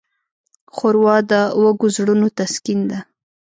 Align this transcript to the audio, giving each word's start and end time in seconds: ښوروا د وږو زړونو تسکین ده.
ښوروا 0.75 1.17
د 1.31 1.31
وږو 1.61 1.87
زړونو 1.95 2.27
تسکین 2.37 2.79
ده. 2.91 2.99